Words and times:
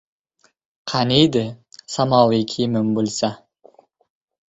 Qaniydi, 0.91 1.45
samoviy 1.99 2.49
kiyimim 2.55 2.93
boʻlsa– 2.99 3.35